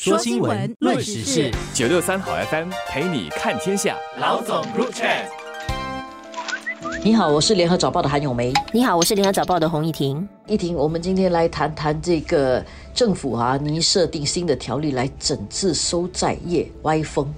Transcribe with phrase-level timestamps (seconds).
[0.00, 3.96] 说新闻，论时事，九六三好 FM 陪你看天下。
[4.20, 5.26] 老总入 chat。
[7.02, 8.52] 你好，我是联合早报的韩咏梅。
[8.72, 10.26] 你好，我是联合早报的洪一婷。
[10.46, 12.64] 一婷，我们今天来谈谈这个
[12.94, 17.34] 政府啊，拟设定新的条例来整治收债业歪风。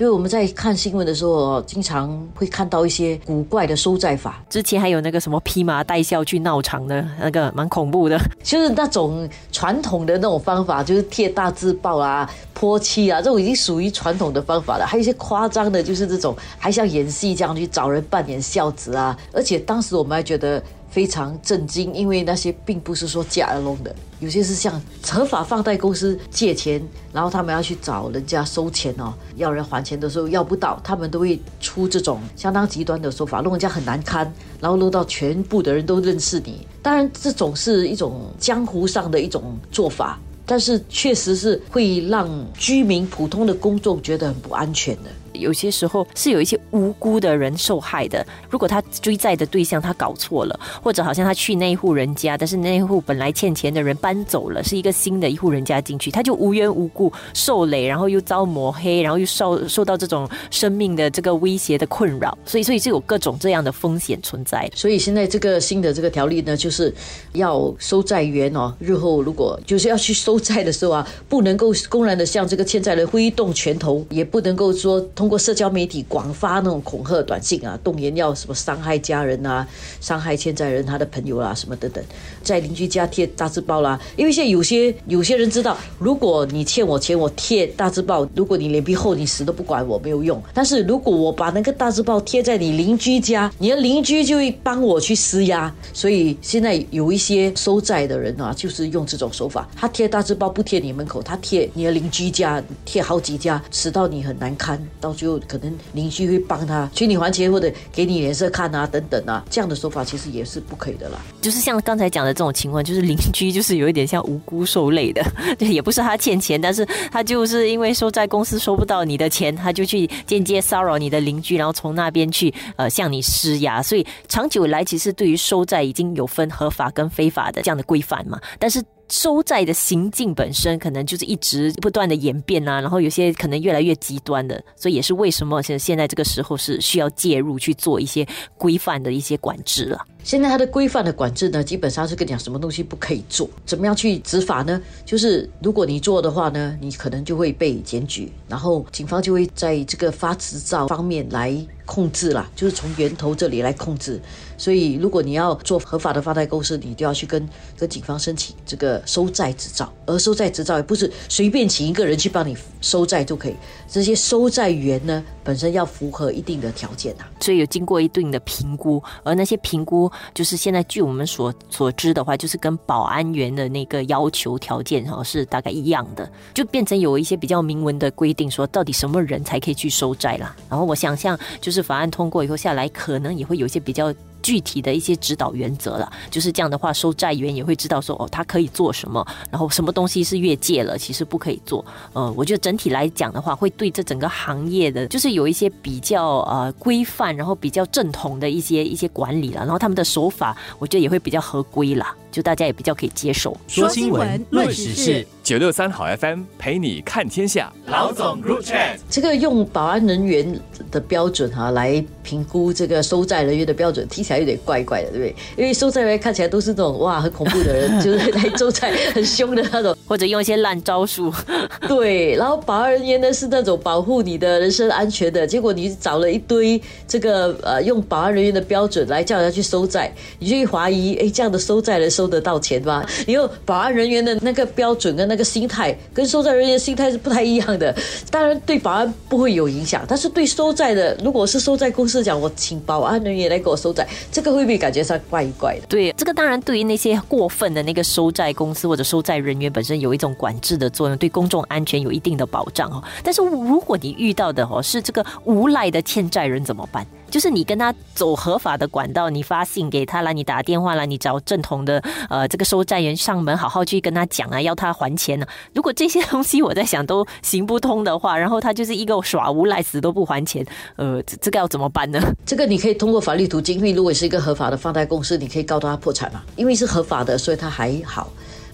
[0.00, 4.42] 就是我们在看新闻的时候，经常会看到一些古怪的收债法。
[4.48, 8.18] 之前还有那个什么披麻戴孝去闹场的那个，蛮恐怖的。
[8.42, 14.86] 就是那种传统的那种方法，就是贴大字报啊、泼漆啊，这种已经属于传统的方法了。
[14.86, 19.14] 还有一些夸张的，就是这种还像演戏这样去找人扮演孝子啊。
[19.34, 20.62] 而且当时我们还觉得。
[20.90, 26.82] 非常震惊，因为那些并不是说假弄的，有些是向合法放贷公司借钱，
[27.12, 36.66] 然后他们要去找人家收钱哦，要人还钱的时候要不到，他们都会出这种相当极端的说法，弄人家很难堪，然后弄到全部的人都认识你。
[36.82, 45.10] 当然，这种是一种江湖上的一种做法，但是确实是会让居民普通的公众觉得很不安全的。
[45.32, 48.26] 有些时候是有一些无辜的人受害的。
[48.48, 64.70] 如果他追债的对象他搞错了，或者好像他去那一户人家，但是那一户本来欠钱的人搬走了，是一个新的一户人家进去，他就无缘无故受累，然后又遭抹黑，然后又受受到这种生命的这个威胁的困扰，所以所以就有各种这样的风险存在。
[64.74, 66.92] 所以现在这个新的这个条例呢，就是
[67.32, 75.30] 要收债员哦，日后如果就是要去收债的时候啊，不能够公然的向这个欠债人挥动拳头，也不能够说通。
[75.30, 79.64] 过社交媒体广发那种恐吓短信啊，动言要什么伤害家人啊，
[80.00, 82.02] 伤害欠债人他的朋友啦，什么等等，
[82.42, 83.96] 在邻居家贴大字报啦。
[84.16, 90.42] 因为现在有些有些人知道，如果你欠我钱，我贴大字报，如果你脸皮厚，你死都不管我没有用。
[90.52, 95.72] 但是如果我把那个大字报贴在你邻居家，你的邻居就会帮我去施压。
[95.92, 104.76] 所以现在有一些收债的人啊，就是用这种手法，他贴大字报不贴你门口，他贴你的邻居家，贴好几家，使到你很难堪。
[105.00, 111.18] 到就可能邻居会帮他催你还钱，或者给你脸色看啊，等等啊，这样的说法其实也是不可以的啦。
[111.40, 115.24] 就是像刚才讲的这种情况，就是邻居就是有一点像无辜受累的，
[115.58, 123.82] 对，也不是他欠钱，但是他就是因为收债公司收不到你的钱，他就去间接骚扰你的邻居，然后从那边去呃向你施压。
[123.82, 128.82] 所以长久来，其实对于收债已经有分合法跟非法的这样的规范嘛，但是。
[129.10, 138.26] 收债的行径本身可能就是一直不断的演变啊，然后有些可能越来越极端的，所以也是为什么现现在这个时候是需要介入去做一些
[138.56, 140.06] 规范的一些管制了。
[140.22, 144.80] 现在它的规范的管制呢，基本上是跟你讲什么东西不可以做，怎么样去执法呢？
[145.04, 151.54] 就是如果你做的话呢，你可能就会被检举，然后警方就会在这个发执照方面来
[151.86, 154.20] 控制啦，就是从源头这里来控制。
[154.56, 157.48] 所以如果你要做合法的发贷公司，你就要去跟
[157.78, 163.56] 跟警方申请这个收债执照，而收债执照也不是随便请一个人去帮你收债就可以，
[163.88, 170.08] 这些收债员呢本身要符合一定的条件呐，所以有经过一定的评估，而那些评估。
[170.32, 180.54] 就是现在，据我们所所知的话，就是跟保安员的那个要求条件哈是大概一样的，就变成有一些比较明文的规定，说到底什么人才可以去收债啦。
[180.68, 184.14] 然后我想象，就是法案通过以后下来，可能也会有一些比较。
[184.42, 191.84] 具体的一些指导原则了，就是这样的话，收债员也会知道说哦，他可以做什么，然后什么东西是越界了，其实不可以做。
[192.12, 203.56] 呃，我觉得整体来讲的话，会对这整个行业的，就是有一些比较呃规范，然后比较正统的一些一些管理了，然后他们的手法，我觉得也会比较合规了，就大家也比较可以接受。
[203.68, 207.72] 说新闻，论时事，九六三好 FM 陪你看天下。
[207.86, 214.40] 老总入 chat，这个用保安人员的标准哈来评估这个收债人员的标准，听起来。
[214.40, 215.36] 有点怪怪的，对不对？
[215.54, 221.32] 因为收债人看起来都是那种哇很恐怖的人，就是来 收债很凶的那种，或者用一些烂招数。
[221.86, 225.46] 对，然后保安人员呢是那种保护你的人身安全的。
[225.46, 233.06] 结果你找了一堆这个呃用保安人员的标准来叫人家去收债，你就会怀疑，哎，这样的收债人收得到钱吗？
[233.24, 237.94] 因为保安人员的那个标准跟那个心态跟收债人员心态是不太一样的。
[238.32, 244.04] 当然对保安不会有影响，但是对收债的，如果是收债公司讲，我请保安人员来给我收债。
[244.32, 245.86] 这个会不会感觉上怪怪的？
[245.88, 253.02] 对，这个当然对于那些过分的那个收债公司或者收债人员本身有一种管制的作用，对公众安全有一定的保障哦。
[253.22, 257.06] 但是如果你遇到的哦是这个无赖的欠债人怎么办？
[257.30, 265.46] 就是你跟他走合法的管道，你发信给他了，你打电话了，你找正统的呃这个收债人上门，好好去跟他讲啊，要他还钱呢。
[265.72, 270.66] 如果这些东西我在想都行不通的话，然后他就是一个耍无赖，死都不还钱，
[270.96, 272.20] 呃，这个要怎么办呢？
[272.44, 276.42] 这个你可以通过法律途径，因为如果是一个合法的放贷公司，你可以告到他破产嘛。
[276.56, 278.28] 因为是合法的，所以他还好。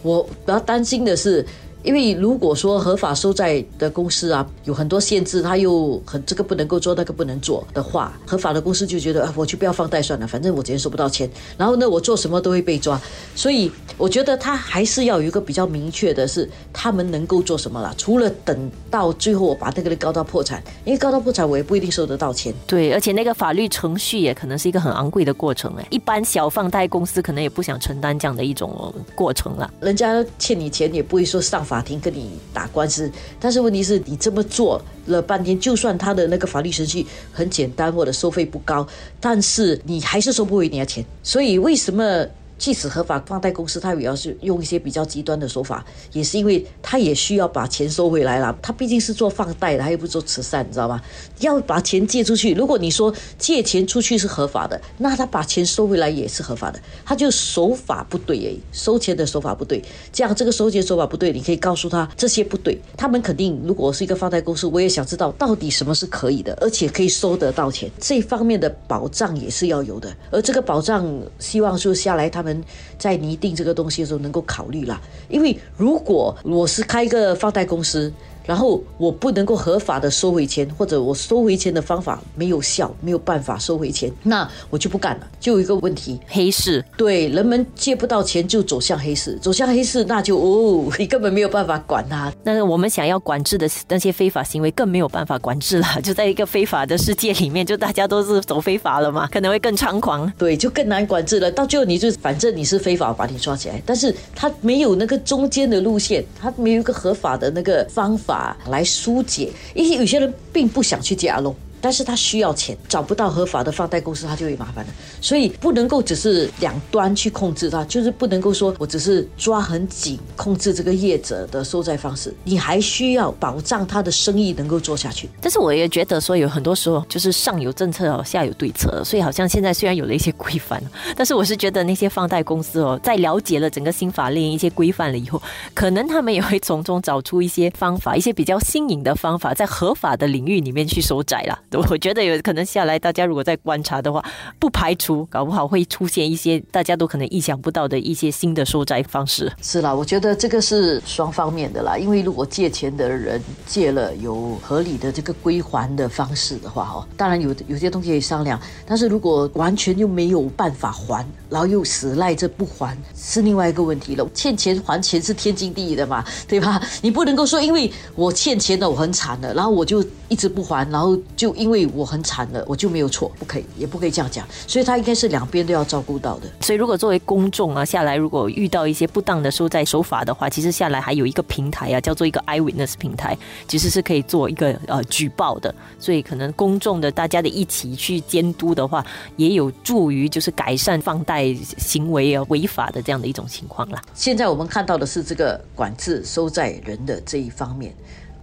[0.07, 1.45] 我比较担心的是。
[1.87, 13.01] 因为如果说合法收债的公司啊，有很多限制，他又很这个不能够做，那个不能做的话，合法的公司就觉得啊，我就不要放贷算了，反正我今天收不到钱，然后呢，我做什么都会被抓，
[13.37, 17.95] 所以我觉得他还是要有一个比较明确的是，他们能够做什么了。
[17.97, 22.53] 除了等到最后我把那个人告到破产，因为告到破产我也不一定收得到钱。
[22.67, 29.73] 对，而且那个法律程序也可能是一个很昂贵的过程哎，一般小放贷公司可能也不想承担这样的一种过程了。
[29.79, 38.87] 人家欠你钱也不会说上法法庭跟你打官司，但是问题是你这么做了半天，就算他的那个法律程序很简单或者收费不高，
[39.21, 41.05] 但是你还是收不回你的钱。
[41.23, 42.27] 所以为什么？
[42.59, 48.57] 即使合法放贷公司，他也要是用一些比较极端的手法，也是因为他也需要把钱收回来了。
[48.63, 51.01] 他毕竟是做放贷的，他又不做慈善，你知道吗？
[51.41, 52.55] 要把钱借出去。
[52.55, 56.81] 如果你说借钱出去是合法的，那他把钱收回来也是合法的。
[57.05, 59.85] 他就手法不对诶，收钱的手法不对。
[60.11, 62.81] 这样这个收钱手法不对，你可以告诉他这些不对。
[62.97, 67.91] 他们肯定，如果是一个放贷公司，我也想知道到底什么是可以的，而且可以收得到钱。
[68.01, 70.11] 这方面的保障也是要有的。
[70.31, 71.07] 而这个保障，
[71.39, 72.46] 希望说下来他。
[72.47, 72.65] 们
[72.97, 78.13] 在拟定这个东西的时候能够考虑了，因为如果我是开一个放贷公司。
[78.47, 85.27] 然后我不能够合法的收回钱，或者我收回钱的方法没有效，没有办法收回钱，那我就不干了。
[85.41, 92.33] 就有一个问题，黑市，对，人们借不到钱就走向黑市，走向黑市那就哦，你根本没有办法管他。
[92.45, 100.33] 那我们想要管制的那些非法行为更没有办法管制了，就在一个非法的世界里面，就大家都是走非法了嘛，可能会更猖狂。
[100.39, 101.51] 对，就更难管制了。
[101.51, 108.36] 到最后你就反正你是非法，把你抓起来，但是他没有那个中间的路线，他没有一个合法的那个方法。
[108.69, 111.55] 来疏解，因为有些人并不想去借阿龙。
[111.81, 114.93] 但是他需要钱，找不到合法的放贷公司，他就会麻烦了。
[115.21, 125.29] 所以不能够只是两端去控制他，就是不能够说我只是抓很紧控制这个业者的收债方式，你还需要保障他的生意能够做下去。
[125.41, 130.83] 但是我也觉得说有很多时候就是上有政策，下有对策，所以好像现在虽然有了一些规范，
[131.17, 135.41] 但是我是觉得那些放贷公司哦，在了解了整个新法令一些规范了以后，
[135.75, 141.59] 可能他们也会从中找出一些方法，一些比较新颖的方法，在合法的领域里面去收债了。
[141.73, 144.25] 我觉得有可能下来，大家如果在观察的话，
[144.59, 149.53] 不排除搞不好会出现一些大家都可能意想不到的一些新的收债方式。
[149.61, 158.61] 是啦，我觉得这个是双方面的啦，因为如果借钱的人借了有合理的这个归还的方式的话，哈，当然有有些东西可以商量。
[158.87, 164.27] 但是如果完全又没有办法还，然后又死赖着不还，是另外一个问题了。
[164.33, 166.81] 欠钱还钱是天经地义的嘛，对吧？
[167.03, 174.47] 你不能够说因为我欠钱的我很惨了，然后我就一直不还，然后就因为我很惨了，我就没有错，不可以，也不可以这样讲。
[174.67, 176.49] 所以他应该是两边都要照顾到的。
[176.61, 183.37] 所以如果作为公众啊下来，如果遇到一些不当的收债手法的话，其实下来还有一个平台啊，叫做一个 Eyewitness 平台，
[183.67, 185.75] 其实是可以做一个呃举报的。
[185.99, 189.05] 所以可能公众的大家的一起去监督的话，
[189.37, 194.03] 也有助于就是改善放贷行为啊违法的这样的一种情况啦。
[194.15, 197.95] 现在我们看到的是这个管制收债人的这一方面。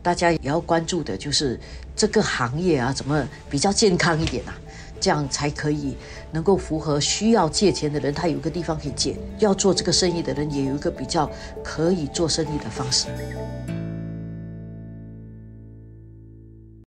[0.03, 1.59] 大家也要关注的就是
[1.95, 4.53] 这个行业啊，怎么比较健康一点啊？
[4.99, 5.97] 这样才可以
[6.31, 11.29] 能够符合需要借钱的人，他有个地方可以借；要做这个生意的人，也有一个比较
[11.63, 13.07] 可以做生意的方式。